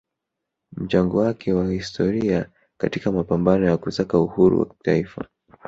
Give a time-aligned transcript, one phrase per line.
[0.77, 5.25] mchango wake wa kihistoria katika mapambano ya kusaka uhuru wa taifa